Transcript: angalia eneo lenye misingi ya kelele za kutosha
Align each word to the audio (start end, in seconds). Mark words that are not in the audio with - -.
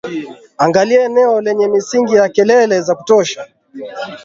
angalia 0.57 1.03
eneo 1.05 1.41
lenye 1.41 1.67
misingi 1.67 2.15
ya 2.15 2.29
kelele 2.29 2.81
za 2.81 2.95
kutosha 2.95 3.47